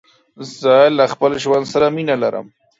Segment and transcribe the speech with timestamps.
[0.59, 2.45] زه له خپل ژوند سره مينه لرم.